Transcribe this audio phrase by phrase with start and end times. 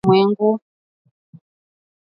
[0.03, 0.49] Aokoe ulimwengu.